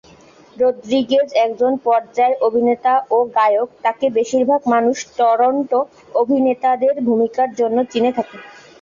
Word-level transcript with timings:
Rodriguez 0.57 1.29
একজন 1.45 1.73
পর্যায় 1.85 2.35
অভিনেতা 2.47 2.93
ও 3.09 3.27
গায়ক, 3.35 3.69
তাকে 3.83 4.05
বেশিরভাগ 4.17 4.61
মানুষ 4.73 4.97
টরন্টো 5.17 5.79
অভিনেতাদের 6.15 6.95
ভূমিকার 7.07 7.49
জন্য 7.59 7.77
চিনে 7.91 8.11
থাকে। 8.17 8.37